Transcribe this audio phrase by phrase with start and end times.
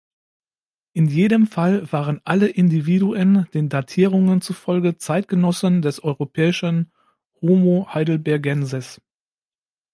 [0.93, 6.91] In jedem Fall waren alle Individuen den Datierungen zufolge Zeitgenossen des europäischen
[7.39, 8.99] "Homo heidelbergensis".